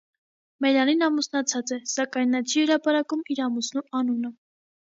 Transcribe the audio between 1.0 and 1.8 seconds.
ամուսնացած է,